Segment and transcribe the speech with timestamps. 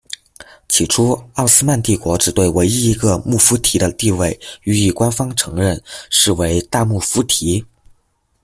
[0.67, 7.63] 起初奥斯曼帝国只对唯一一个穆夫提的地位予以官方承认，是为大穆夫提。